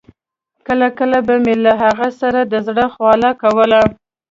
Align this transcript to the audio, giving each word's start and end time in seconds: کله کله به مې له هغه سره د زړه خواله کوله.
کله 0.67 0.87
کله 0.99 1.17
به 1.27 1.35
مې 1.43 1.55
له 1.65 1.71
هغه 1.83 2.07
سره 2.21 2.39
د 2.43 2.53
زړه 2.67 2.85
خواله 2.93 3.31
کوله. 3.41 3.81